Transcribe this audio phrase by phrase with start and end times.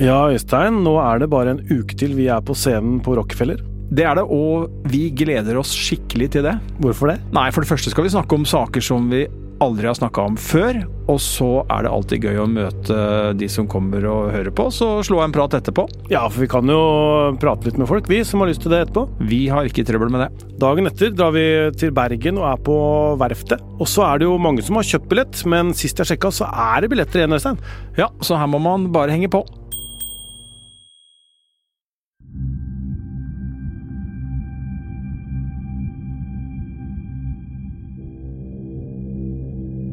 [0.00, 3.58] Ja, Øystein, nå er det bare en uke til vi er på scenen på Rockefeller.
[3.92, 6.54] Det er det, og vi gleder oss skikkelig til det.
[6.80, 7.18] Hvorfor det?
[7.36, 9.26] Nei, for det første skal vi snakke om saker som vi
[9.60, 10.78] aldri har snakka om før.
[11.10, 12.96] Og så er det alltid gøy å møte
[13.36, 15.84] de som kommer og hører på, så slå en prat etterpå.
[16.08, 16.80] Ja, for vi kan jo
[17.42, 19.04] prate litt med folk, vi som har lyst til det etterpå.
[19.28, 20.48] Vi har ikke trøbbel med det.
[20.64, 21.44] Dagen etter drar vi
[21.76, 22.80] til Bergen og er på
[23.20, 23.60] Verftet.
[23.76, 26.48] Og så er det jo mange som har kjøpt billett, men sist jeg sjekka, så
[26.48, 27.60] er det billetter igjen, Øystein.
[28.00, 29.44] Ja, så her må man bare henge på.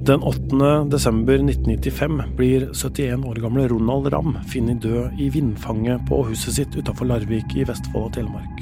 [0.08, 0.86] Den 8.
[0.90, 6.78] desember 1995 blir 71 år gamle Ronald Ramm funnet død i vindfanget på huset sitt
[6.78, 8.62] utenfor Larvik i Vestfold og Telemark.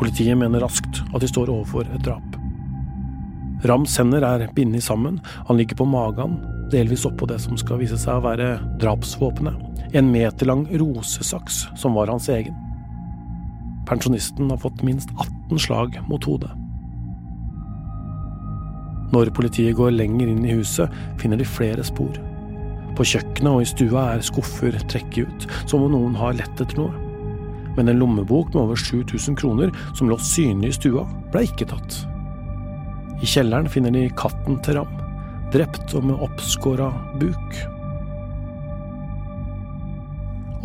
[0.00, 2.40] Politiet mener raskt at de står overfor et drap.
[3.68, 5.20] Rams hender er bindet sammen,
[5.50, 6.40] han ligger på magen,
[6.72, 11.92] delvis oppå det som skal vise seg å være drapsvåpenet, en meter lang rosesaks som
[11.92, 12.56] var hans egen.
[13.84, 16.56] Pensjonisten har fått minst 18 slag mot hodet.
[19.14, 20.90] Når politiet går lenger inn i huset,
[21.20, 22.16] finner de flere spor.
[22.96, 26.80] På kjøkkenet og i stua er skuffer trekket ut, som om noen har lett etter
[26.80, 26.92] noe.
[27.76, 32.02] Men en lommebok med over 7000 kroner som lå synlig i stua, ble ikke tatt.
[33.20, 35.00] I kjelleren finner de katten til Ram,
[35.54, 37.60] drept og med oppskåra buk.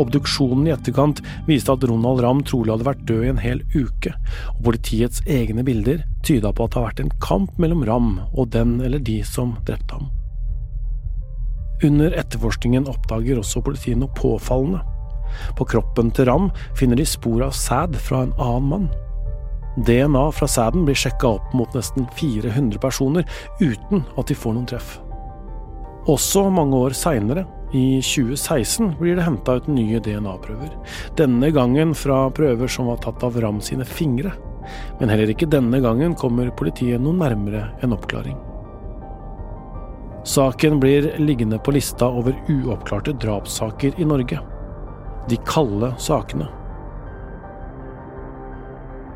[0.02, 4.16] Obduksjonen i etterkant viste at Ronald Ramm trolig hadde vært død i en hel uke,
[4.56, 8.50] og politiets egne bilder tyda på at det har vært en kamp mellom Ram og
[8.56, 10.10] den eller de som drepte ham.
[11.84, 14.84] Under etterforskningen oppdager også politiet noe påfallende.
[15.58, 18.92] På kroppen til Ram finner de spor av sæd fra en annen mann.
[19.88, 23.26] DNA fra sæden blir sjekka opp mot nesten 400 personer
[23.62, 24.98] uten at de får noen treff.
[26.12, 30.74] Også mange år seinere, i 2016 blir det henta ut nye DNA-prøver.
[31.16, 34.34] Denne gangen fra prøver som var tatt av Ram sine fingre.
[35.00, 38.40] Men heller ikke denne gangen kommer politiet noe nærmere en oppklaring.
[40.28, 44.38] Saken blir liggende på lista over uoppklarte drapssaker i Norge.
[45.30, 46.50] De kalde sakene.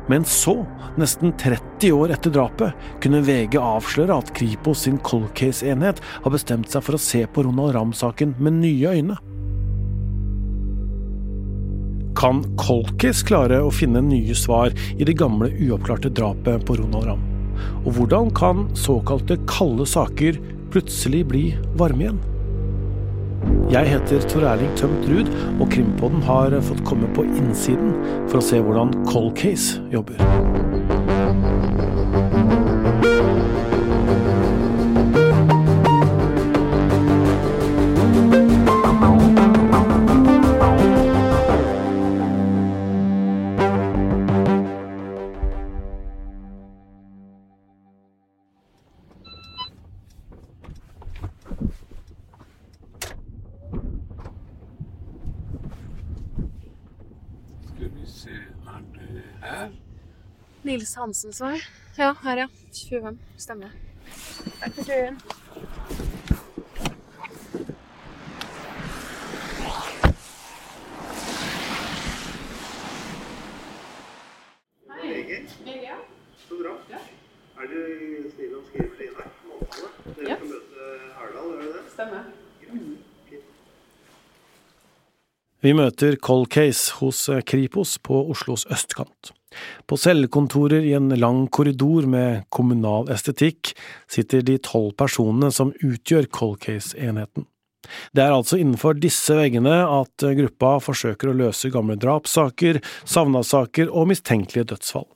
[0.06, 0.60] Men så,
[0.98, 6.70] nesten 30 år etter drapet, kunne VG avsløre at Kripos sin cold case-enhet har bestemt
[6.70, 9.18] seg for å se på Ronald Ramm-saken med nye øyne.
[12.16, 12.38] Kan
[12.96, 17.26] case klare å finne nye svar i det gamle uoppklarte drapet på Ronald Ramm?
[17.84, 20.38] Og hvordan kan såkalte kalde saker
[20.72, 21.44] plutselig bli
[21.76, 22.22] varme igjen?
[23.70, 25.28] Jeg heter Tor Erling Tømt Ruud,
[25.60, 27.92] og Krimpodden har fått komme på innsiden
[28.30, 30.16] for å se hvordan Cold Case jobber.
[61.06, 61.60] Hansens vei.
[61.96, 62.46] Ja, her, ja.
[62.74, 63.18] 25.
[63.38, 63.70] Stemmer.
[64.58, 65.20] Takk for turen.
[76.48, 76.74] Så bra.
[77.60, 77.78] Er du
[78.34, 79.30] snill og skriver det inn her?
[79.46, 80.02] Måltallet?
[80.16, 80.36] Dere Ja.
[80.36, 80.90] skal møte
[81.20, 81.86] Herdal, gjør dere det?
[81.94, 82.22] Stemmer.
[85.62, 89.35] Vi møter Cold Case hos Kripos på Oslos østkant.
[89.86, 93.74] På cellekontorer i en lang korridor med kommunal estetikk
[94.10, 97.46] sitter de tolv personene som utgjør Cold Case-enheten.
[98.16, 104.10] Det er altså innenfor disse veggene at gruppa forsøker å løse gamle drapssaker, savna-saker og
[104.10, 105.06] mistenkelige dødsfall.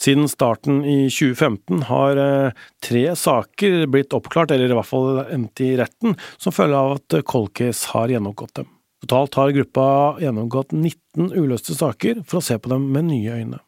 [0.00, 5.62] Siden starten i 2015 har eh, tre saker blitt oppklart, eller i hvert fall endt
[5.62, 8.70] i retten, som følge av at Cold Case har gjennomgått dem.
[9.04, 9.86] Totalt har gruppa
[10.22, 13.60] gjennomgått 19 uløste saker for å se på dem med nye øyne.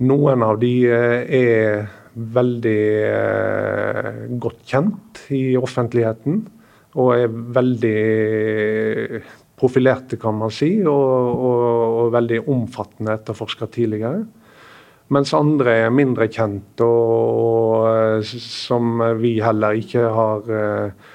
[0.00, 4.10] Noen av de eh, er veldig eh,
[4.40, 6.42] godt kjent i offentligheten.
[6.92, 9.22] Og er veldig
[9.56, 11.64] profilerte, kan man si, og, og,
[12.02, 14.24] og veldig omfattende etterforska tidligere.
[15.12, 21.10] Mens andre er mindre kjent, og, og som vi heller ikke har eh,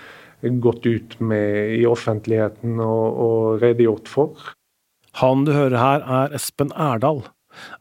[0.62, 4.54] gått ut med i offentligheten og redegjort for.
[5.18, 7.24] Han du hører her er Espen Erdal.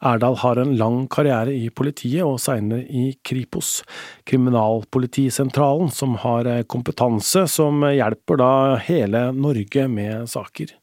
[0.00, 3.80] Erdal har en lang karriere i politiet og senere i Kripos,
[4.28, 8.52] kriminalpolitisentralen, som har kompetanse som hjelper da
[8.88, 10.76] hele Norge med saker.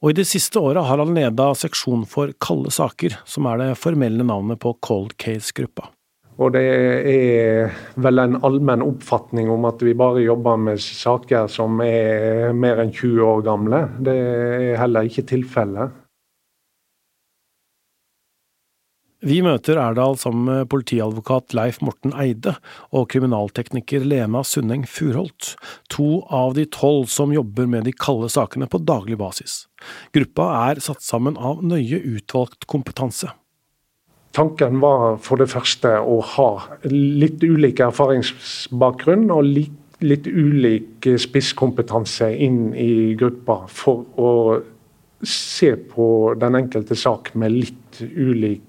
[0.00, 3.72] Og i det siste året har han leda seksjon for kalde saker, som er det
[3.80, 5.90] formelle navnet på Cold Case-gruppa.
[6.40, 11.82] Og det er vel en allmenn oppfatning om at vi bare jobber med saker som
[11.84, 13.82] er mer enn 20 år gamle.
[14.00, 15.92] Det er heller ikke tilfellet.
[19.20, 22.54] Vi møter Erdal sammen med politiadvokat Leif Morten Eide
[22.96, 25.58] og kriminaltekniker Lena Sundeng Furholt,
[25.92, 29.66] to av de tolv som jobber med de kalde sakene på daglig basis.
[30.16, 33.28] Gruppa er satt sammen av nøye utvalgt kompetanse.
[34.32, 36.48] Tanken var for det første å ha
[36.88, 44.32] litt ulik erfaringsbakgrunn og litt, litt ulik spisskompetanse inn i gruppa, for å
[45.20, 46.08] se på
[46.40, 48.64] den enkelte sak med litt ulik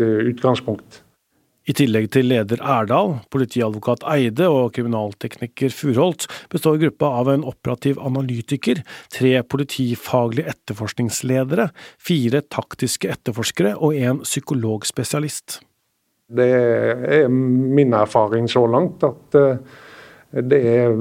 [0.00, 1.02] utgangspunkt.
[1.62, 8.00] I tillegg til leder Erdal, politiadvokat Eide og kriminaltekniker Furholt, består gruppa av en operativ
[8.02, 8.80] analytiker,
[9.14, 11.68] tre politifaglige etterforskningsledere,
[12.02, 15.60] fire taktiske etterforskere og en psykologspesialist.
[16.32, 19.78] Det er min erfaring så langt at eh,
[20.42, 20.96] det er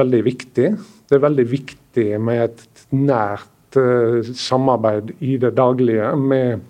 [0.00, 0.70] veldig viktig.
[1.04, 6.64] Det er veldig viktig med et nært eh, samarbeid i det daglige med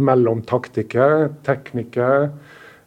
[0.00, 2.28] mellom taktiker, tekniker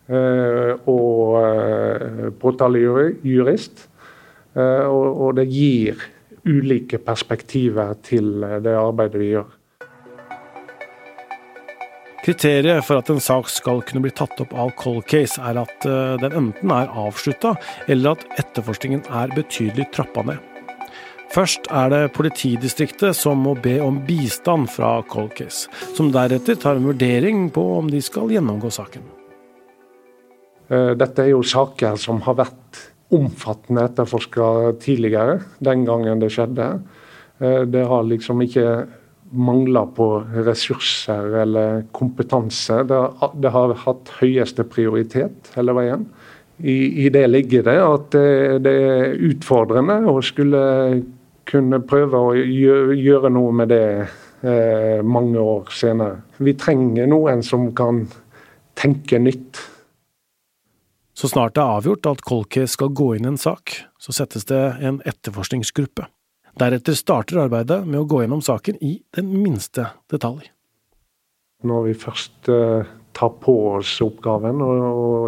[0.10, 3.86] eh, og eh, påtalejurist.
[4.58, 6.02] Eh, og det gir
[6.48, 9.54] ulike perspektiver til det arbeidet vi gjør.
[12.24, 15.88] Kriteriet for at en sak skal kunne bli tatt opp av cold case, er at
[16.24, 17.54] den enten er avslutta,
[17.88, 20.57] eller at etterforskningen er betydelig trappa ned.
[21.34, 26.80] Først er det politidistriktet som må be om bistand fra cold case, som deretter tar
[26.80, 29.04] en vurdering på om de skal gjennomgå saken.
[30.72, 32.80] Eh, dette er jo saker som har vært
[33.16, 36.70] omfattende etterforska tidligere, den gangen det skjedde.
[37.40, 38.88] Eh, det har liksom ikke
[39.28, 40.08] mangla på
[40.48, 42.80] ressurser eller kompetanse.
[42.88, 46.08] Det har, hatt høyeste prioritet hele veien.
[46.58, 48.16] I, I, det ligger det at
[48.64, 50.62] det er utfordrende å skulle
[51.48, 53.88] kunne prøve å gjøre noe med det
[54.44, 56.22] eh, mange år senere.
[56.44, 58.06] Vi trenger noen som kan
[58.78, 59.62] tenke nytt.
[61.18, 64.46] Så snart det er avgjort at Kolke skal gå inn i en sak, så settes
[64.50, 66.06] det en etterforskningsgruppe.
[66.58, 70.46] Deretter starter arbeidet med å gå gjennom saken i den minste detalj.
[71.66, 72.86] Når vi først uh,
[73.18, 74.72] tar på oss oppgaven å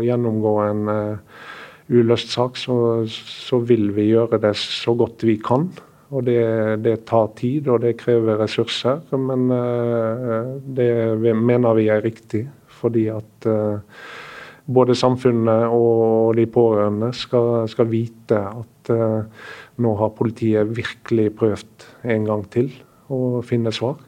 [0.06, 1.42] gjennomgå en uh,
[1.90, 2.76] uløst sak, så,
[3.10, 5.72] så vil vi gjøre det så godt vi kan.
[6.10, 6.42] Og det,
[6.82, 9.04] det, tar tid, og det krever ressurser.
[9.14, 12.48] Men uh, det mener vi er riktig,
[12.80, 13.78] fordi at uh,
[14.66, 19.22] både samfunnet og de pårørende skal, skal vite at uh,
[19.78, 22.74] nå har politiet virkelig prøvd en gang til
[23.10, 24.02] å finne svar.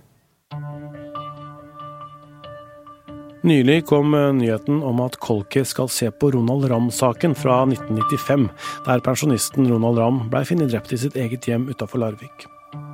[3.41, 8.49] Nylig kom eh, nyheten om at Kolke skal se på Ronald Ramm-saken fra 1995,
[8.85, 12.45] der pensjonisten Ronald Ramm blei funnet drept i sitt eget hjem utafor Larvik.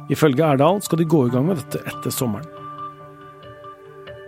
[0.09, 2.47] Ifølge Erdal skal de gå i gang med dette etter sommeren.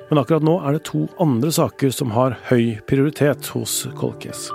[0.10, 4.50] Men akkurat nå er det to andre saker som har høy prioritet hos Kolkes.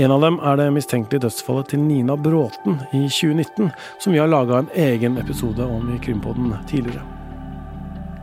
[0.00, 3.68] En av dem er det mistenkelige dødsfallet til Nina Bråten i 2019,
[4.00, 7.13] som vi har laga en egen episode om i Krimpodden tidligere.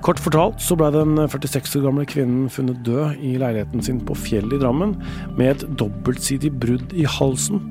[0.01, 4.15] Kort fortalt så ble den 46 år gamle kvinnen funnet død i leiligheten sin på
[4.17, 4.95] fjellet i Drammen,
[5.37, 7.61] med et dobbeltsidig brudd i halsen.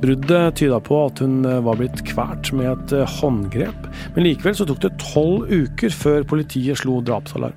[0.00, 4.82] Bruddet tyda på at hun var blitt kvalt med et håndgrep, men likevel så tok
[4.82, 7.54] det tolv uker før politiet slo drapsalarm.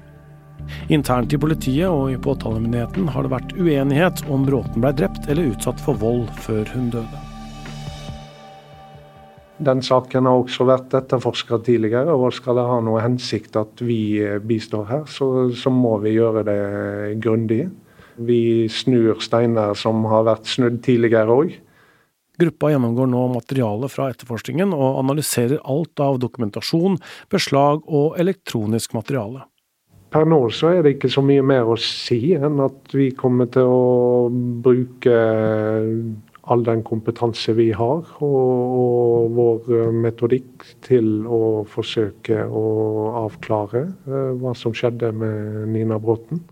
[0.94, 5.50] Internt i politiet og i påtalemyndigheten har det vært uenighet om Bråten ble drept eller
[5.56, 7.23] utsatt for vold før hun døde.
[9.64, 14.20] Den saken har også vært etterforska tidligere, og skal det ha noe hensikt at vi
[14.24, 16.60] eh, bistår her, så, så må vi gjøre det
[17.24, 17.66] grundig.
[18.18, 21.56] Vi snur steiner som har vært snudd tidligere òg.
[22.42, 26.98] Gruppa gjennomgår nå materialet fra etterforskningen og analyserer alt av dokumentasjon,
[27.30, 29.46] beslag og elektronisk materiale.
[30.14, 33.50] Per nå så er det ikke så mye mer å si enn at vi kommer
[33.54, 34.30] til å
[34.66, 35.16] bruke
[36.44, 38.48] all den kompetanse vi har, og,
[38.80, 42.64] og, vår eh, metodikk til å forsøke å
[43.24, 46.44] avklare uh, hva som skjedde med Nina Bråten.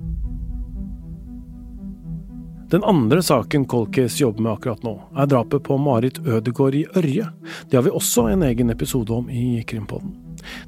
[2.72, 7.28] Den andre saken Kolkes jobber med akkurat nå, er drapet på Marit Ødegård i Ørje.
[7.68, 10.16] Det har vi også en egen episode om i Krimpodden.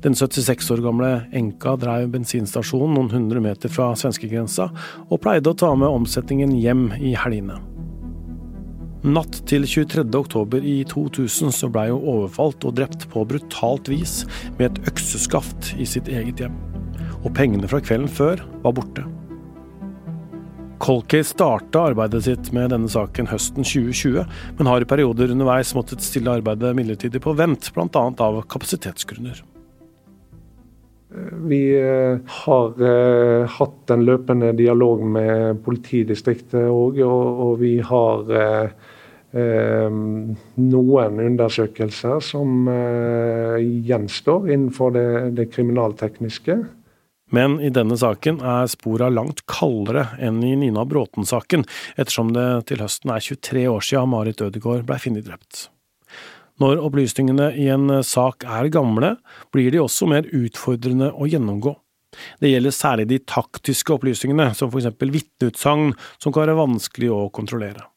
[0.04, 4.68] Den 76 år gamle enka drev bensinstasjonen noen hundre meter fra svenskegrensa,
[5.08, 7.62] og pleide å ta med omsetningen hjem i helgene.
[9.04, 10.06] Natt til 23.
[10.16, 14.22] oktober i 2000 så blei hun overfalt og drept på brutalt vis
[14.56, 16.56] med et økseskaft i sitt eget hjem.
[17.20, 19.04] Og pengene fra kvelden før var borte.
[20.80, 24.24] Colcase starta arbeidet sitt med denne saken høsten 2020,
[24.56, 28.06] men har i perioder underveis måttet stille arbeidet midlertidig på vent, bl.a.
[28.08, 29.44] av kapasitetsgrunner.
[31.44, 38.92] Vi eh, har eh, hatt en løpende dialog med politidistriktet òg, og, vi har eh
[39.34, 45.10] noen undersøkelser som eh, gjenstår innenfor det,
[45.40, 46.58] det, kriminaltekniske.
[47.34, 51.66] Men i denne saken er spora langt kaldere enn i Nina Bråten-saken,
[51.98, 55.68] ettersom det til høsten er 23 år siden Marit Ødegaard ble funnet drept.
[56.62, 59.16] Når opplysningene i en sak er gamle,
[59.50, 61.74] blir de også mer utfordrende å gjennomgå.
[62.38, 67.24] Det gjelder særlig de taktiske opplysningene, som for eksempel vitneutsagn, som kan være vanskelig å
[67.34, 67.88] kontrollere.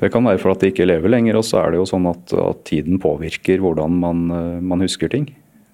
[0.00, 2.08] Det kan være for at de ikke lever lenger, og så er det jo sånn
[2.10, 4.26] at, at tiden påvirker hvordan man,
[4.66, 5.28] man, husker ting.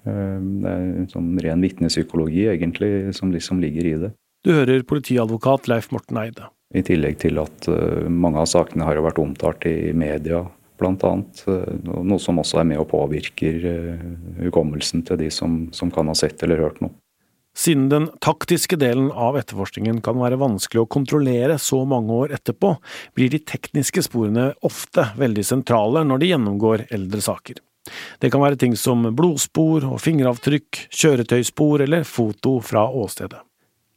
[0.05, 4.11] Eh, det er sånn ren vitnepsykologi egentlig som liksom ligger i det.
[4.45, 6.49] Du hører politiadvokat Leif Morten Eide.
[6.73, 10.45] I tillegg til at eh, mange av sakene har vært omtalt i media
[10.81, 11.11] bl.a.
[11.47, 14.05] Eh, noe som også er med og påvirker eh,
[14.45, 16.93] hukommelsen til de som, som kan ha sett eller hørt noe.
[17.57, 22.77] Siden den taktiske delen av etterforskningen kan være vanskelig å kontrollere så mange år etterpå,
[23.17, 27.59] blir de tekniske sporene ofte veldig sentrale når de gjennomgår eldre saker.
[28.21, 33.41] Det kan være ting som blodspor og fingeravtrykk, kjøretøyspor eller foto fra åstedet.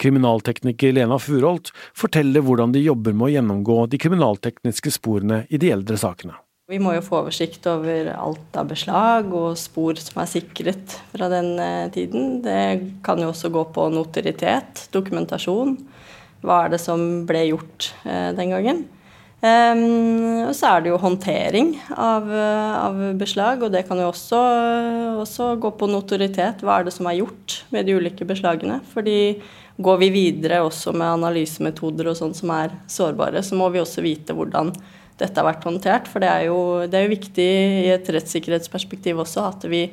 [0.03, 5.71] Kriminaltekniker Lena Furholt forteller hvordan de jobber med å gjennomgå de kriminaltekniske sporene i de
[5.71, 6.35] eldre sakene.
[6.65, 11.29] Vi må jo få oversikt over alt av beslag og spor som er sikret fra
[11.29, 12.39] den eh, tiden.
[12.41, 15.75] Det kan jo også gå på notoritet, dokumentasjon.
[16.41, 18.81] Hva er det som ble gjort eh, den gangen?
[19.45, 24.09] Um, og så er det jo håndtering av, eh, av beslag, og det kan jo
[24.09, 24.41] også,
[25.21, 26.65] også, gå på notoritet.
[26.65, 28.81] Hva er det som er gjort med de ulike beslagene?
[28.97, 29.37] Fordi
[29.85, 34.09] går vi videre også med analysemetoder og sånn som er sårbare, så må vi også
[34.09, 34.73] vite hvordan
[35.21, 36.11] dette har vært håndtert.
[36.11, 36.59] For det er jo,
[36.91, 37.49] det er jo viktig
[37.85, 39.87] i et rettssikkerhetsperspektiv også at vi,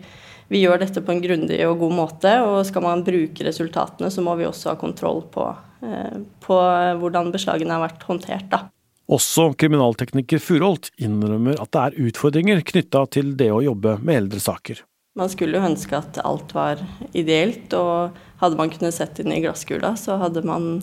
[0.52, 2.36] vi, gjør dette på en grundig og god måte.
[2.48, 5.48] Og skal man bruke resultatene, så må vi også ha kontroll på,
[5.86, 6.62] eh, på
[7.02, 8.48] hvordan beslagene har vært håndtert.
[8.54, 8.66] da.
[9.12, 14.40] Også kriminaltekniker Furholt innrømmer at det er utfordringer knytta til det å jobbe med eldre
[14.40, 14.86] saker.
[15.20, 16.80] Man skulle jo ønske at alt var
[17.12, 20.78] ideelt, og hadde man kunnet sett inn i glasskula, så hadde man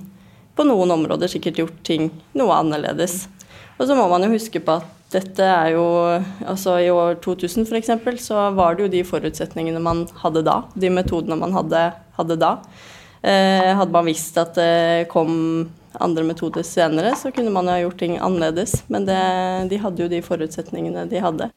[0.59, 3.23] på noen områder sikkert gjort ting noe annerledes.
[3.79, 5.87] Og så må man jo huske på at dette er jo
[6.45, 7.91] Altså i år 2000 f.eks.
[8.25, 10.63] så var det jo de forutsetningene man hadde da.
[10.75, 11.83] De metodene man hadde,
[12.19, 12.59] hadde da.
[13.23, 17.81] Eh, hadde man visst at det kom andre metoder senere, så kunne man jo ha
[17.83, 18.83] gjort ting annerledes.
[18.93, 19.19] Men det,
[19.71, 21.49] de hadde jo de forutsetningene de hadde.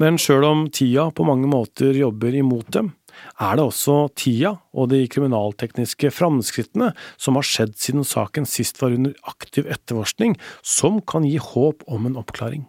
[0.00, 2.92] Men sjøl om tida på mange måter jobber imot dem,
[3.40, 8.94] er det også tida og de kriminaltekniske framskrittene som har skjedd siden saken sist var
[8.96, 12.66] under aktiv etterforskning, som kan gi håp om en oppklaring.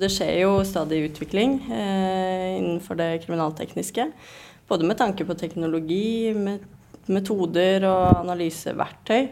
[0.00, 4.08] Det skjer jo stadig utvikling eh, innenfor det kriminaltekniske.
[4.68, 6.32] Både med tanke på teknologi,
[7.12, 9.28] metoder og analyseverktøy.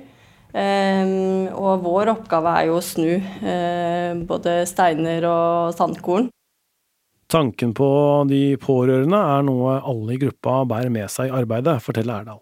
[0.51, 1.15] Eh,
[1.55, 6.29] og vår oppgave er jo å snu eh, både steiner og sandkorn.
[7.31, 7.89] Tanken på
[8.27, 12.41] de pårørende er noe alle i gruppa bærer med seg i arbeidet, forteller Erdal.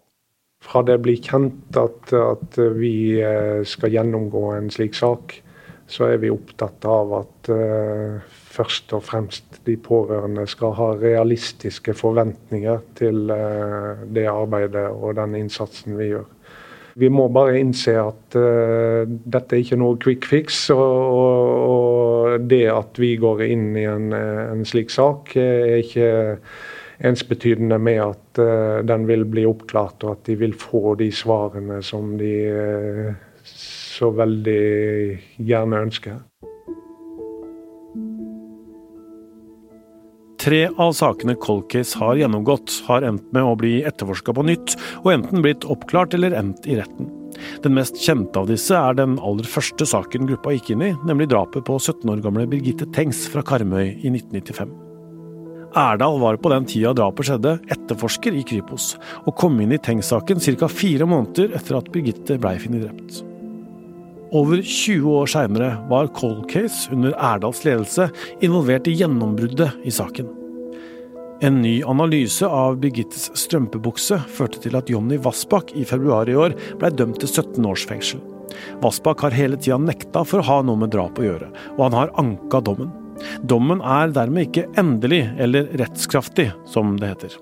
[0.65, 5.37] Fra det blir kjent at, at, vi eh, skal gjennomgå en slik sak,
[5.89, 8.19] så er vi opptatt av at uh,
[8.53, 15.33] først og fremst de pårørende skal ha realistiske forventninger til uh, det arbeidet og den
[15.39, 16.27] innsatsen vi gjør.
[16.99, 20.67] Vi må bare innse at uh, dette er ikke noe quick fix.
[20.75, 21.88] Og, og,
[22.37, 26.09] det at vi går inn i en, en slik sak, er ikke
[26.99, 31.79] ensbetydende med at uh, den vil bli oppklart, og at de vil få de svarene
[31.85, 33.13] som de uh,
[33.49, 34.63] så veldig
[35.37, 36.19] gjerne ønsker.
[40.39, 45.11] Tre av sakene Colcase har gjennomgått, har endt med å bli etterforska på nytt, og
[45.17, 47.11] enten blitt oppklart eller endt i retten.
[47.63, 51.29] Den mest kjente av disse er den aller første saken gruppa gikk inn i, nemlig
[51.31, 54.71] drapet på 17 år gamle Birgitte Tengs fra Karmøy i 1995.
[55.77, 58.95] Erdal var på den tida drapet skjedde, etterforsker i Kripos,
[59.25, 60.69] og kom inn i Tengs-saken ca.
[60.71, 63.21] fire måneder etter at Birgitte blei funnet drept.
[64.33, 68.09] Over 20 år seinere var Cold Case under Erdals ledelse
[68.45, 70.38] involvert i gjennombruddet i saken.
[71.41, 76.55] En ny analyse av Birgittes strømpebukse førte til at Jonny Vassbakk i februar i år
[76.81, 78.19] ble dømt til 17 års fengsel.
[78.83, 81.95] Vassbakk har hele tida nekta for å ha noe med drap å gjøre, og han
[81.95, 82.91] har anka dommen.
[83.47, 87.39] Dommen er dermed ikke endelig eller rettskraftig, som det heter.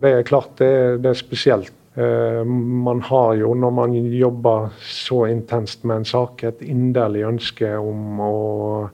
[0.00, 0.72] Det er klart det,
[1.04, 1.76] det er spesielt.
[1.96, 7.70] Eh, man har jo, når man jobber så intenst med en sak, et inderlig ønske
[7.80, 8.34] om å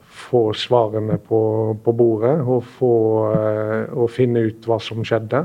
[0.06, 1.40] få svarene på,
[1.82, 2.92] på bordet og, få,
[3.90, 5.42] å finne ut hva som skjedde.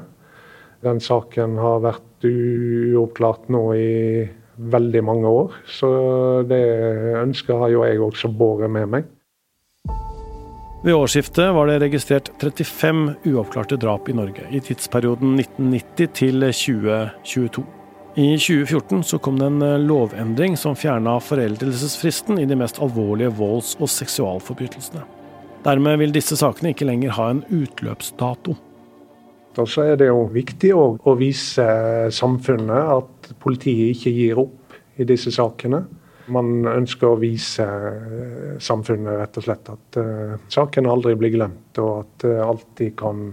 [0.85, 3.89] Den saken har vært uoppklart nå i
[4.57, 5.57] veldig mange år.
[5.65, 5.89] Så
[6.49, 6.61] det
[7.23, 9.13] ønsket har jo jeg også båret med meg.
[10.83, 17.63] Ved årsskiftet var det registrert 35 uoppklarte drap i Norge i tidsperioden 1990 til 2022.
[18.17, 23.73] I 2014 så kom det en lovendring som fjerna foreldelsesfristen i de mest alvorlige volds-
[23.81, 25.01] og seksualforbrytelsene.
[25.65, 28.55] Dermed vil disse sakene ikke lenger ha en utløpsdato.
[29.57, 31.65] Og så er det jo viktig å, vise
[32.13, 35.87] samfunnet at politiet ikke gir opp i disse sakene.
[36.33, 37.65] Man ønsker å vise
[38.63, 42.95] samfunnet rett og slett at uh, saken aldri blir glemt, og at det uh, alltid
[42.99, 43.29] kan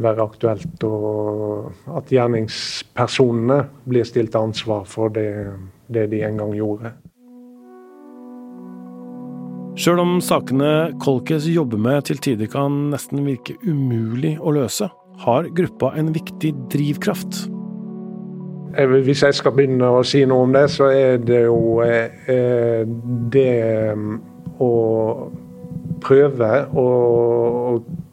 [0.00, 5.28] være aktuelt, og at gjerningspersonene blir stilt til ansvar for det,
[5.92, 6.92] det de en gang gjorde.
[9.80, 14.90] Sjøl om sakene Kolkes jobber med til tider kan nesten virke umulig å løse,
[15.24, 17.46] har gruppa en viktig drivkraft.
[18.70, 22.86] Hvis jeg skal begynne å si noe om det, så er det jo eh,
[23.32, 24.12] det mm,
[24.62, 24.70] å
[26.00, 26.86] prøve å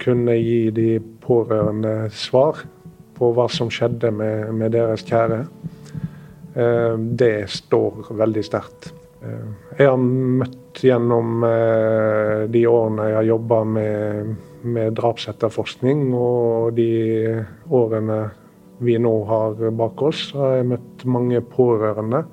[0.02, 2.64] kunne gi de pårørende svar
[3.18, 5.44] på hva som skjedde med, med deres kjære.
[6.58, 8.92] Eh, det står veldig sterkt.
[9.22, 9.48] Eh,
[9.78, 11.42] jeg har møtt gjennom
[12.54, 14.36] de årene jeg har jobba med
[14.68, 16.90] med drapsetterforskning og de
[17.74, 18.20] årene
[18.84, 22.24] vi nå har bak oss, har jeg møtt mange pårørende.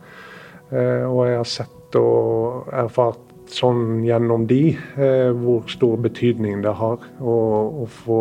[0.70, 3.20] Eh, og jeg har sett og erfart
[3.54, 7.38] sånn gjennom de eh, hvor stor betydning det har å,
[7.84, 8.20] å få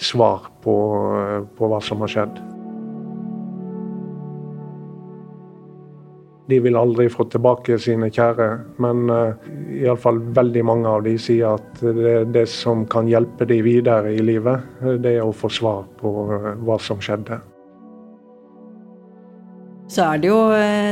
[0.00, 0.78] svar på,
[1.56, 2.40] på hva som har skjedd.
[6.50, 8.48] De vil aldri få tilbake sine kjære,
[8.82, 13.46] men uh, eh, iallfall veldig mange av de sier at det, det som kan hjelpe
[13.46, 17.38] de videre i livet, eh, det er å få svar på uh, hva som skjedde.
[19.90, 20.38] Så er det jo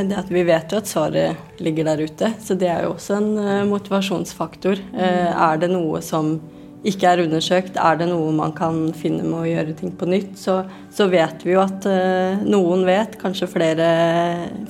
[0.09, 3.15] det at vi vet jo at svaret ligger der ute, så det er jo også
[3.15, 4.81] en motivasjonsfaktor.
[4.91, 6.33] Er det noe som
[6.83, 10.35] ikke er undersøkt, er det noe man kan finne med å gjøre ting på nytt,
[10.35, 11.87] så, så vet vi jo at
[12.43, 13.93] noen vet, kanskje flere,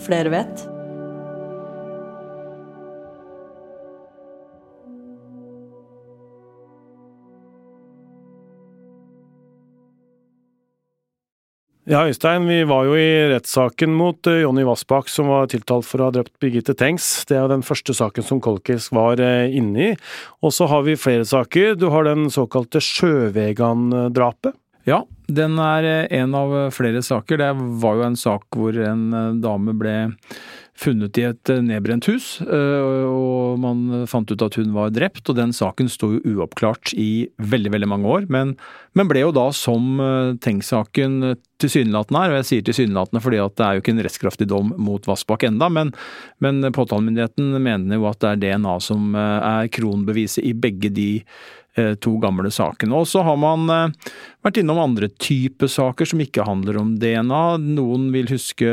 [0.06, 0.69] flere vet.
[11.89, 15.97] Ja, Øystein, vi var jo i rettssaken mot eh, Jonny Vassbakk, som var tiltalt for
[15.97, 17.08] å ha drept Birgitte Tengs.
[17.25, 19.95] Det er jo den første saken som Kolkis var eh, inne i.
[20.45, 21.73] Og så har vi flere saker.
[21.82, 24.54] Du har den såkalte Sjøvegan-drapet.
[24.86, 25.02] Ja,
[25.34, 27.41] den er eh, en av flere saker.
[27.41, 27.49] Det
[27.82, 29.97] var jo en sak hvor en dame ble
[30.79, 35.27] funnet i et nedbrent hus, og man fant ut at hun var drept.
[35.27, 38.55] Og den saken sto jo uoppklart i veldig, veldig mange år, men,
[38.95, 39.99] men ble jo da, som
[40.39, 44.47] Tengs-saken tilsynelatende er, og jeg sier tilsynelatende fordi at det er jo ikke en rettskraftig
[44.49, 45.91] dom mot Vassbakk enda, men,
[46.43, 51.09] men påtalemyndigheten mener jo at det er DNA som eh, er kronbeviset i begge de
[51.19, 51.59] eh,
[52.01, 52.95] to gamle sakene.
[52.97, 54.12] Og så har man eh,
[54.45, 57.43] vært innom andre typer saker som ikke handler om DNA.
[57.63, 58.69] Noen vil huske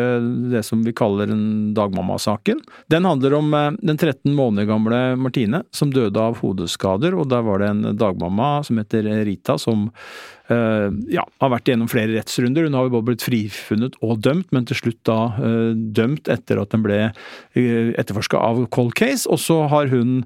[0.52, 2.62] det som vi kaller den dagmammasaken.
[2.92, 7.62] Den handler om den 13 måneder gamle Martine som døde av hodeskader, og der var
[7.62, 12.68] det en dagmamma som heter Rita som Eh, ja, har vært gjennom flere rettsrunder.
[12.68, 16.60] Hun har jo både blitt frifunnet og dømt, men til slutt da eh, dømt etter
[16.62, 19.26] at den ble uh, etterforska av Cold Case.
[19.26, 20.20] Og så har hun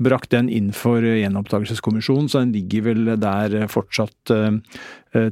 [0.00, 4.32] brakt den inn for gjenopptakelseskommisjonen, så den ligger vel der fortsatt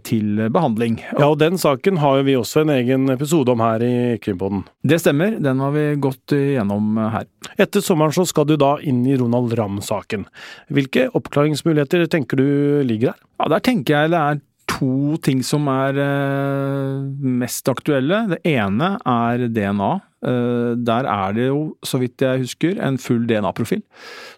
[0.06, 0.98] til behandling.
[1.12, 4.64] Ja, og den saken har jo vi også en egen episode om her i Krimpodden.
[4.86, 7.28] Det stemmer, den har vi gått gjennom her.
[7.60, 10.26] Etter sommeren så skal du da inn i Ronald Ramm-saken.
[10.74, 12.48] Hvilke oppklaringsmuligheter tenker du
[12.86, 13.22] ligger der?
[13.40, 14.42] Ja, Der tenker jeg det er
[14.74, 17.04] to ting som er eh,
[17.42, 18.24] mest aktuelle.
[18.32, 19.92] Det ene er DNA.
[20.24, 23.84] Eh, der er det jo, så vidt jeg husker, en full DNA-profil.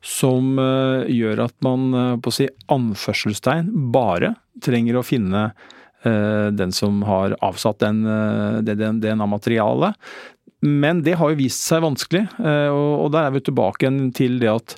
[0.05, 5.51] Som eh, gjør at man på å si anførselstegn bare trenger å finne
[6.07, 8.05] den som har avsatt den,
[8.62, 9.96] det DNA-materialet.
[10.62, 14.77] Men det har jo vist seg vanskelig, og der er vi tilbake til det at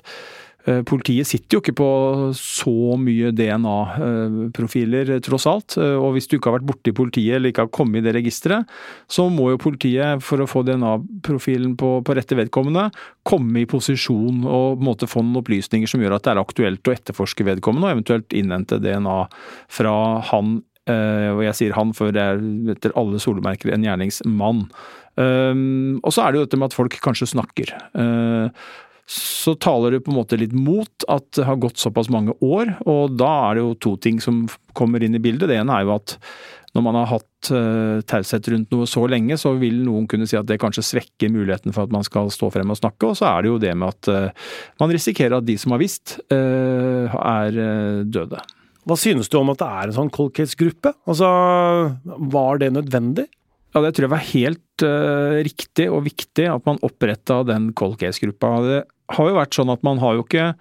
[0.85, 1.89] politiet sitter jo ikke på
[2.35, 5.77] så mye DNA-profiler, tross alt.
[5.79, 8.05] Eh, og hvis du ikke har vært borte i politiet eller ikke har kommet i
[8.05, 8.69] det registeret,
[9.09, 12.89] så må jo politiet, for å få DNA-profilen på, på, rette vedkommende,
[13.27, 16.41] komme i posisjon og på en måte få noen opplysninger som gjør at det er
[16.43, 19.19] aktuelt å etterforske vedkommende, og eventuelt innhente DNA
[19.79, 19.95] fra
[20.33, 22.43] han eh, og jeg sier han, for det er
[22.75, 24.67] etter alle solmerker en gjerningsmann.
[25.19, 27.73] Og så er det jo dette med at folk kanskje snakker
[29.09, 32.75] så taler det på en måte litt mot at det har gått såpass mange år.
[32.85, 34.43] Og da er det jo to ting som
[34.77, 35.49] kommer inn i bildet.
[35.49, 36.13] Det ene er jo at
[36.77, 40.37] når man har hatt uh, taushet rundt noe så lenge, så vil noen kunne si
[40.37, 43.09] at det kanskje svekker muligheten for at man skal stå frem og snakke.
[43.09, 45.81] Og så er det jo det med at uh, man risikerer at de som har
[45.81, 48.43] visst, uh, er døde.
[48.85, 50.93] Hva synes du om at det er en sånn cold case-gruppe?
[51.09, 51.27] Altså,
[52.29, 53.25] var det nødvendig?
[53.73, 57.99] Ja, Det tror jeg var helt uh, riktig og viktig at man oppretta den cold
[58.01, 58.53] case-gruppa.
[58.65, 58.79] Det
[59.13, 60.53] har jo vært sånn at man har jo ikke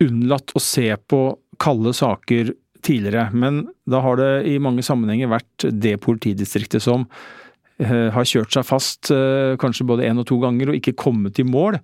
[0.00, 1.20] unnlatt å se på
[1.60, 8.08] kalde saker tidligere, men da har det i mange sammenhenger vært det politidistriktet som uh,
[8.16, 11.48] har kjørt seg fast uh, kanskje både én og to ganger og ikke kommet i
[11.48, 11.80] mål.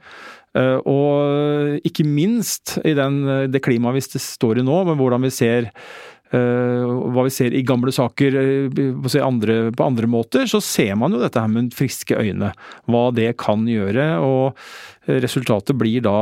[0.56, 3.18] Og ikke minst i den,
[3.52, 7.62] det klimaet vi står i nå, med hvordan vi ser Eh, hva vi ser i
[7.66, 11.74] gamle saker eh, på andre, på andre måter, så ser man jo dette her med
[11.76, 12.50] friske øyne.
[12.90, 14.16] Hva det kan gjøre.
[14.18, 14.58] og
[15.06, 16.18] Resultatet blir da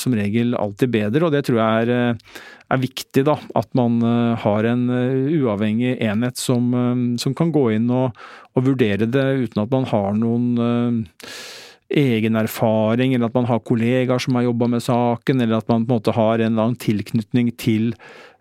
[0.00, 2.22] som regel alltid bedre, og det tror jeg er,
[2.72, 3.26] er viktig.
[3.28, 6.72] da, At man eh, har en uavhengig enhet som,
[7.20, 8.16] som kan gå inn og,
[8.54, 11.20] og, vurdere det uten at man har noen
[11.92, 15.82] egen erfaring, eller at man har kollegaer som har jobba med saken, eller at man
[15.84, 18.31] på en måte har en lang tilknytning til Eh,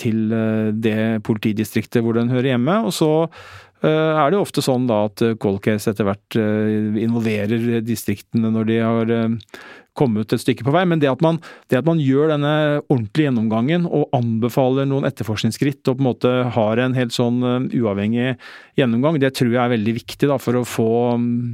[0.00, 2.76] til eh, det politidistriktet hvor den hører hjemme.
[2.86, 7.80] Og så eh, er det jo ofte sånn da at cold case etter hvert involverer
[7.84, 9.14] distriktene når de har
[9.98, 10.84] kommet et stykke på vei.
[10.88, 11.40] Men det at, man,
[11.72, 12.52] det at man gjør denne
[12.88, 18.34] ordentlige gjennomgangen og anbefaler noen etterforskningsskritt og på en måte har en helt sånn uavhengig
[18.80, 20.90] gjennomgang, det tror jeg er veldig viktig da, for, å få,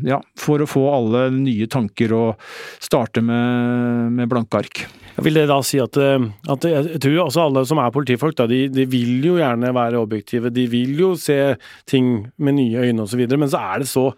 [0.07, 2.47] ja, for å få alle nye tanker og
[2.83, 4.87] starte med, med blanke ark.
[5.25, 8.47] Vil det da si at, eh, at jeg tror også alle som er politifolk, da,
[8.51, 10.53] de, de, vil jo gjerne være objektive.
[10.53, 11.57] De vil jo se
[11.89, 13.23] ting med nye øyne osv.
[13.33, 14.11] Men så er det så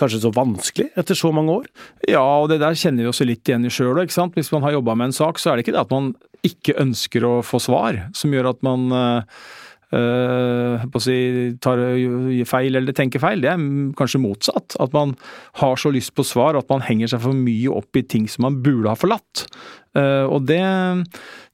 [0.00, 1.68] kanskje så vanskelig etter så mange år?
[2.08, 3.98] Ja, og det der kjenner vi også litt igjen i sjøl.
[4.36, 6.14] Hvis man har jobba med en sak, så er det ikke det at man
[6.46, 8.88] ikke ønsker å få svar, som gjør at man
[9.90, 11.16] å si,
[11.58, 11.80] tar
[12.46, 13.42] feil eller tenker feil.
[13.42, 13.62] Det er
[13.98, 14.76] kanskje motsatt.
[14.78, 15.16] At man
[15.58, 18.46] har så lyst på svar at man henger seg for mye opp i ting som
[18.46, 19.44] man burde ha forlatt.
[19.98, 20.62] Uh, og det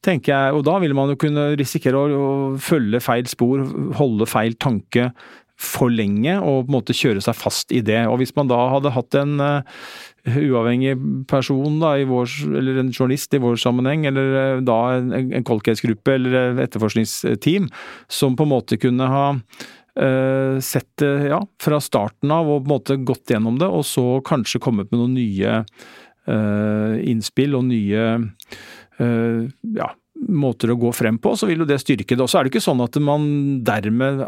[0.05, 2.31] tenker jeg, og da vil man jo kunne risikere å, å
[2.61, 3.65] følge feil spor,
[3.97, 5.09] holde feil tanke
[5.57, 8.03] for lenge og på en måte kjøre seg fast i det.
[8.11, 9.41] Og hvis man da hadde hatt en
[10.27, 10.97] uavhengig
[11.31, 15.65] person, da, vår, eller en journalist i vår sammenheng, eller eh, da en, en cold
[15.67, 17.69] case-gruppe eller etterforskningsteam,
[18.09, 22.67] som på en måte kunne ha uh, sett det ja, fra starten av og på
[22.67, 27.69] en måte gått gjennom det, og så kanskje kommet med noen nye uh, innspill og
[27.71, 28.09] nye
[29.01, 29.93] uh, ja,
[30.29, 32.23] måter å gå frem på, så vil jo det styrke det.
[32.25, 33.27] Og så er det ikke sånn at man
[33.67, 34.23] dermed,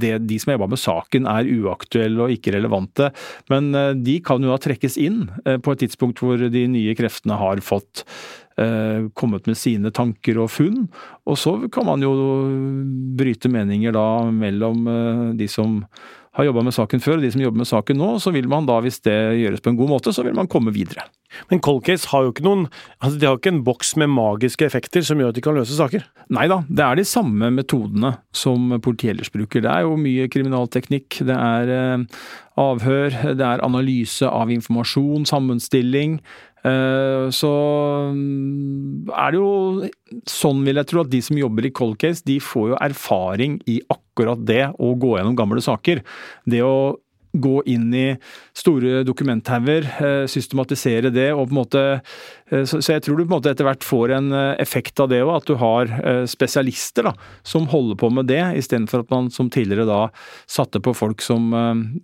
[0.00, 3.10] det, de som har jobba med saken er uaktuelle og ikke relevante,
[3.52, 6.96] men eh, de kan jo da trekkes inn eh, på et tidspunkt hvor de nye
[6.98, 8.04] kreftene har fått
[8.60, 10.84] eh, kommet med sine tanker og funn.
[11.28, 12.14] Og så kan man jo
[13.18, 14.84] bryte meninger da mellom
[15.38, 15.82] de som
[16.34, 18.66] har jobba med saken før, og de som jobber med saken nå, så vil man
[18.66, 21.06] da, hvis det gjøres på en god måte, så vil man komme videre.
[21.50, 22.68] Men cold case har jo ikke noen
[23.02, 25.74] altså De har ikke en boks med magiske effekter som gjør at de kan løse
[25.74, 26.04] saker?
[26.34, 29.64] Nei da, det er de samme metodene som politiet ellers bruker.
[29.64, 32.24] Det er jo mye kriminalteknikk, det er eh,
[32.60, 36.20] avhør, det er analyse av informasjon, sammenstilling.
[36.64, 37.52] Eh, så
[38.14, 39.90] mm, er det jo
[40.30, 43.58] sånn, vil jeg tro, at de som jobber i cold case, de får jo erfaring
[43.70, 46.00] i akkurat det å gå gjennom gamle saker.
[46.48, 46.76] Det å
[47.34, 48.06] gå inn i
[48.56, 51.84] store dokumenthauger, eh, systematisere det og på en måte
[52.54, 55.10] Eh, så, jeg tror du på en måte etter hvert får en eh, effekt av
[55.10, 57.14] det òg, at du har eh, spesialister da,
[57.46, 60.00] som holder på med det, istedenfor at man som tidligere da
[60.50, 61.50] satte på folk som,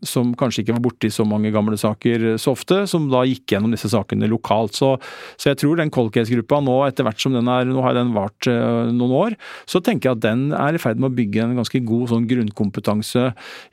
[0.07, 3.75] som kanskje ikke var borti så mange gamle saker så ofte, som da gikk gjennom
[3.75, 4.77] disse sakene lokalt.
[4.79, 4.93] Så,
[5.41, 8.13] så jeg tror den cold case-gruppa nå, etter hvert som den er, nå har den
[8.17, 9.37] vart noen år,
[9.69, 12.29] så tenker jeg at den er i ferd med å bygge en ganske god sånn
[12.31, 13.27] grunnkompetanse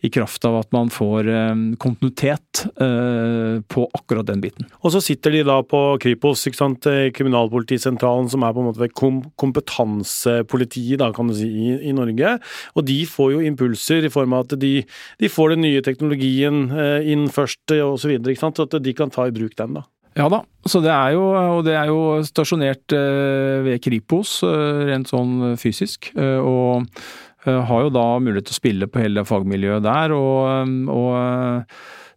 [0.05, 1.29] i kraft av at man får
[1.81, 4.69] kontinuitet på akkurat den biten.
[4.83, 8.61] Og så sitter de da på Kripos, ikke sant sant, eh, Kriminalpolitisentralen, som er på
[8.61, 8.89] en måte
[9.39, 12.37] kompetansepolitiet da, kan du si, i, i, Norge.
[12.75, 14.83] Og de får jo impulser i form av at de,
[15.19, 18.17] de får den nye teknologien eh, inn først, eh, osv.
[18.27, 19.79] Så, så at de kan ta i bruk den.
[19.79, 19.87] da.
[20.17, 25.53] Ja da, så det er jo, og det er jo stasjonert ved Kripos, rent sånn
[25.61, 26.09] fysisk.
[26.17, 26.87] Og
[27.45, 31.13] har jo da mulighet til å spille på hele fagmiljøet der, og, og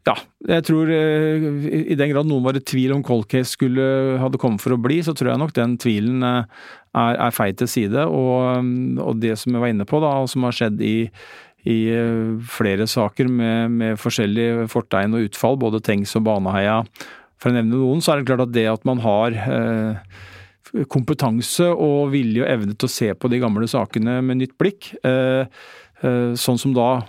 [0.08, 0.14] ja,
[0.48, 1.44] jeg tror eh,
[1.92, 4.80] i den grad noen var i tvil om cold case skulle hadde kommet for å
[4.80, 6.64] bli, så tror jeg nok den tvilen eh,
[6.96, 8.06] er, er feil til side.
[8.08, 8.72] Og,
[9.04, 10.96] og det som jeg var inne på, da, og som har skjedd i,
[11.68, 16.80] i eh, flere saker med, med forskjellig fortegn og utfall, både Tengs og Baneheia,
[17.40, 20.16] for å nevne noen, så er det klart at det at man har eh,
[20.92, 24.92] kompetanse og vilje og evne til å se på de gamle sakene med nytt blikk,
[25.04, 25.44] eh,
[26.00, 27.02] sånn som da,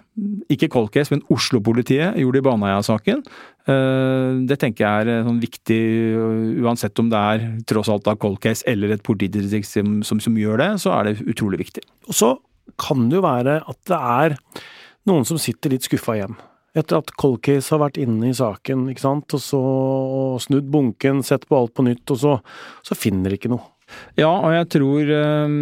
[0.51, 3.23] ikke Cold Case, men Oslo-politiet gjorde i Baneheia-saken,
[3.71, 5.82] eh, det tenker jeg er eh, sånn viktig,
[6.65, 10.38] uansett om det er tross alt da Cold Case eller et politidistrikt som, som, som
[10.38, 11.86] gjør det, så er det utrolig viktig.
[12.10, 12.36] Og så
[12.82, 14.38] kan det jo være at det er
[15.10, 16.36] noen som sitter litt skuffa igjen.
[16.77, 19.62] Etter at Cold Case har vært inne i saken, ikke sant, og så
[20.45, 22.38] snudd bunken, sett på alt på nytt, og så,
[22.88, 23.65] så finner de ikke noe.
[24.19, 25.54] Ja, og jeg tror eh,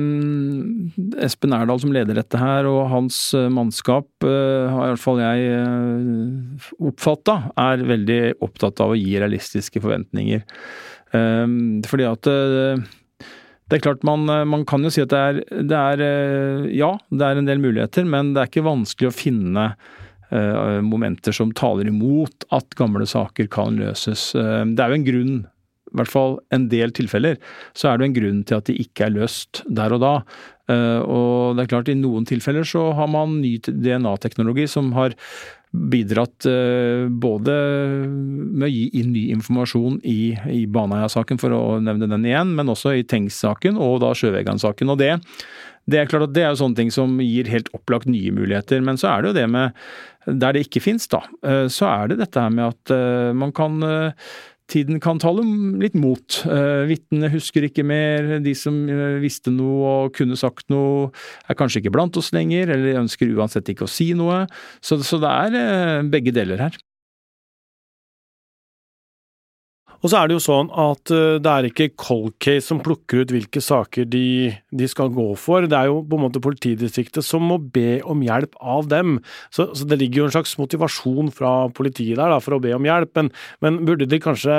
[1.25, 5.21] Espen Erdal som leder dette her, og hans eh, mannskap, eh, har i hvert fall
[5.23, 10.45] jeg eh, oppfatta, er veldig opptatt av å gi realistiske forventninger.
[11.13, 11.45] Eh,
[11.89, 12.33] fordi at
[13.69, 15.39] det er klart, man, man kan jo si at det er,
[15.69, 19.65] det er Ja, det er en del muligheter, men det er ikke vanskelig å finne
[20.33, 24.31] uh, momenter som taler imot at gamle saker kan løses.
[24.33, 25.35] Uh, Det er jo en grunn
[25.89, 27.39] i hvert fall en del tilfeller,
[27.77, 30.15] så er det en grunn til at de ikke er løst der og da.
[30.69, 35.15] Eh, Og det er klart, i noen tilfeller så har man ny DNA-teknologi som har
[35.69, 37.55] bidratt eh, både
[38.09, 42.71] med å gi inn ny informasjon i, i Baneheia-saken, for å nevne den igjen, men
[42.73, 44.93] også i Tengs-saken og da Sjøvegan-saken.
[44.93, 45.11] Og det,
[45.89, 48.81] det er klart at det er jo sånne ting som gir helt opplagt nye muligheter.
[48.85, 49.77] Men så er det jo det med
[50.29, 52.97] der det ikke fins, da, eh, så er det dette her med at
[53.37, 53.77] man kan
[54.69, 55.43] Tiden kan tale
[55.81, 56.41] litt mot.
[56.45, 58.35] Eh, Vitnene husker ikke mer.
[58.45, 61.09] De som eh, visste noe og kunne sagt noe,
[61.49, 64.43] er kanskje ikke blant oss lenger, eller ønsker uansett ikke å si noe.
[64.81, 66.77] Så, så det er eh, begge deler her.
[69.99, 73.23] Og så er det jo sånn at eh, det er ikke cold case som plukker
[73.23, 77.25] ut hvilke saker de, de skal gå for, det er jo på en måte politidistriktet
[77.25, 79.17] som må be om hjelp av dem.
[79.51, 82.71] Så, så det ligger jo en slags motivasjon fra politiet der da, for å be
[82.77, 83.31] om hjelp, men,
[83.65, 84.55] men burde de kanskje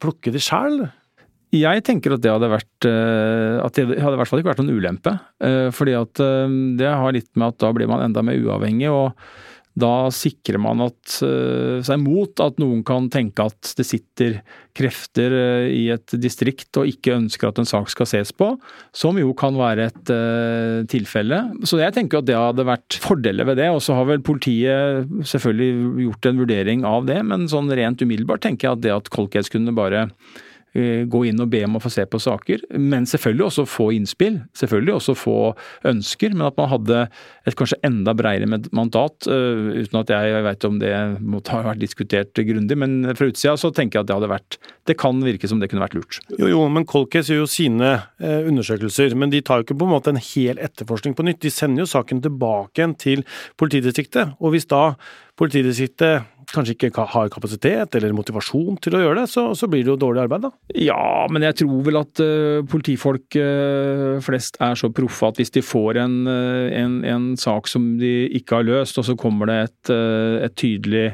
[0.00, 0.82] plukke det sjæl?
[1.56, 4.60] Jeg tenker at det hadde vært eh, At det hadde i hvert fall ikke vært
[4.62, 5.16] noen ulempe.
[5.42, 6.20] eh, Fordi at
[6.78, 9.16] det har litt med at da blir man enda mer uavhengig, og
[9.78, 14.40] da sikrer man at, eh, seg mot at noen kan tenke at det sitter
[14.76, 18.50] krefter eh, i et distrikt og ikke ønsker at en sak skal ses på,
[18.96, 21.40] som jo kan være et eh, tilfelle.
[21.62, 23.70] Så jeg tenker at det hadde vært fordeler ved det.
[23.70, 28.44] Og så har vel politiet selvfølgelig gjort en vurdering av det, men sånn rent umiddelbart
[28.46, 30.08] tenker jeg at det at Cold kunne bare
[30.72, 34.36] gå inn og be om å få se på saker, men selvfølgelig også få innspill.
[34.56, 35.36] Selvfølgelig også få
[35.90, 37.00] ønsker, men at man hadde
[37.48, 41.82] et kanskje enda bredere mandat, eh, uten at jeg vet om det måtte ha vært
[41.82, 42.78] diskutert grundig.
[42.78, 45.68] Men fra utsida så tenker jeg at det hadde vært Det kan virke som det
[45.70, 46.16] kunne vært lurt.
[46.34, 49.76] Jo, jo, men Cold Case gjør jo sine eh, undersøkelser, men de tar jo ikke
[49.78, 51.42] på en måte en hel etterforskning på nytt.
[51.44, 53.22] De sender jo saken tilbake igjen til
[53.60, 54.96] politidistriktet, og hvis da
[55.38, 59.92] politidistriktet kanskje ikke har kapasitet eller motivasjon til å gjøre det, så, så blir det
[59.92, 60.52] jo dårlig arbeid, da.
[60.76, 65.54] Ja, men jeg tror vel at uh, politifolk uh, flest er så proffe at hvis
[65.54, 69.50] de får en, uh, en, en sak som de ikke har løst, og så kommer
[69.50, 69.94] det et,
[70.46, 71.06] et tydelig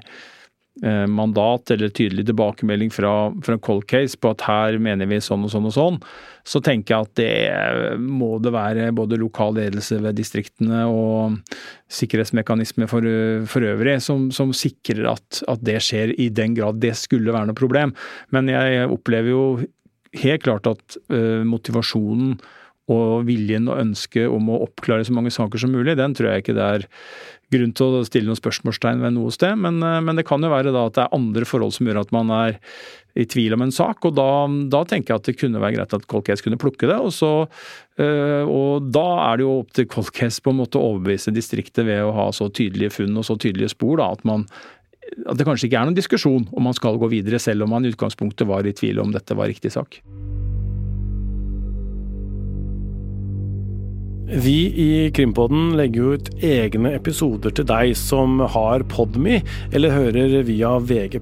[1.08, 5.52] mandat eller tydelig tilbakemelding fra, fra Cold Case på at her mener vi sånn og
[5.54, 5.96] sånn og sånn,
[6.46, 11.38] så tenker jeg at det må det være både lokal ledelse ved distriktene og
[11.96, 13.08] sikkerhetsmekanismer for,
[13.48, 17.48] for øvrig som, som sikrer at, at det skjer i den grad det skulle være
[17.50, 17.96] noe problem.
[18.36, 19.46] Men jeg opplever jo
[20.22, 22.36] helt klart at uh, motivasjonen
[22.92, 26.44] og viljen og ønsket om å oppklare så mange saker som mulig, den tror jeg
[26.44, 26.84] ikke det er
[27.54, 29.56] grunn til å stille noen spørsmålstegn ved noe sted.
[29.60, 32.02] Men, eh, men det kan jo være da at det er andre forhold som gjør
[32.02, 32.60] at man er
[33.16, 35.94] i tvil om en sak, og da, da tenker jeg at det kunne være greit
[35.96, 36.98] at Cold Case kunne plukke det.
[37.00, 37.48] Og, så,
[38.02, 41.32] øh, og da er det jo opp til Cold Case på en måte å overbevise
[41.32, 44.44] distriktet ved å ha så tydelige funn og så tydelige spor da, at man
[45.06, 47.86] at det kanskje ikke er noen diskusjon om man skal gå videre, selv om man
[47.86, 50.02] i utgangspunktet var i tvil om dette var riktig sak.
[54.26, 59.36] Vi i Krimpodden legger ut egne episoder til deg som har Podme
[59.70, 61.20] eller hører via VG+.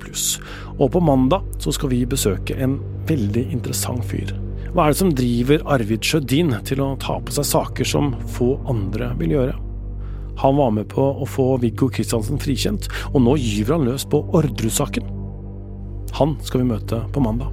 [0.79, 4.33] Og på mandag så skal vi besøke en veldig interessant fyr.
[4.73, 8.55] Hva er det som driver Arvid Sjødin til å ta på seg saker som få
[8.73, 9.59] andre vil gjøre?
[10.41, 14.23] Han var med på å få Viggo Kristiansen frikjent, og nå gyver han løs på
[14.33, 15.13] Orderud-saken.
[16.17, 17.53] Han skal vi møte på mandag.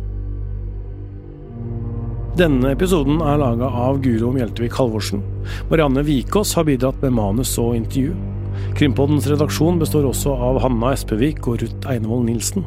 [2.40, 5.20] Denne episoden er laga av Guro Mjeltevik Halvorsen.
[5.68, 8.14] Marianne Vikås har bidratt med manus og intervju.
[8.80, 12.64] Krimpoddens redaksjon består også av Hanna Espevik og Ruth Einevold Nilsen.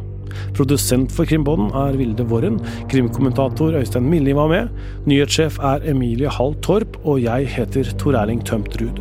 [0.53, 2.61] Produsent for Krimpodden er Vilde Worren.
[2.93, 4.87] Krimkommentator Øystein Milli var med.
[5.09, 9.01] Nyhetssjef er Emilie Hall Torp, og jeg heter Tor Erling Tømt Ruud.